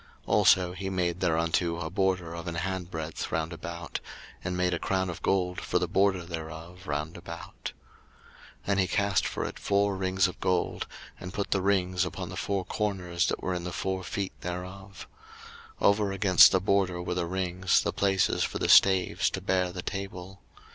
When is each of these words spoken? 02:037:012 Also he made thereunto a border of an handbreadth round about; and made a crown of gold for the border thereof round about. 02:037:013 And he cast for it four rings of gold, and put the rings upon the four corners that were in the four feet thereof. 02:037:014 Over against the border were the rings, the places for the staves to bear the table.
02:037:012 0.27 0.33
Also 0.33 0.71
he 0.73 0.89
made 0.89 1.19
thereunto 1.19 1.79
a 1.79 1.91
border 1.91 2.33
of 2.33 2.47
an 2.47 2.55
handbreadth 2.55 3.31
round 3.31 3.53
about; 3.53 3.99
and 4.43 4.57
made 4.57 4.73
a 4.73 4.79
crown 4.79 5.11
of 5.11 5.21
gold 5.21 5.61
for 5.61 5.77
the 5.77 5.87
border 5.87 6.25
thereof 6.25 6.87
round 6.87 7.15
about. 7.15 7.65
02:037:013 7.65 7.73
And 8.65 8.79
he 8.79 8.87
cast 8.87 9.27
for 9.27 9.45
it 9.45 9.59
four 9.59 9.95
rings 9.95 10.27
of 10.27 10.39
gold, 10.39 10.87
and 11.19 11.35
put 11.35 11.51
the 11.51 11.61
rings 11.61 12.03
upon 12.03 12.29
the 12.29 12.35
four 12.35 12.65
corners 12.65 13.27
that 13.27 13.43
were 13.43 13.53
in 13.53 13.63
the 13.63 13.71
four 13.71 14.03
feet 14.03 14.33
thereof. 14.41 15.07
02:037:014 15.79 15.85
Over 15.87 16.11
against 16.11 16.51
the 16.51 16.59
border 16.59 16.99
were 16.99 17.13
the 17.13 17.27
rings, 17.27 17.81
the 17.83 17.93
places 17.93 18.43
for 18.43 18.57
the 18.57 18.67
staves 18.69 19.29
to 19.29 19.39
bear 19.39 19.71
the 19.71 19.83
table. 19.83 20.41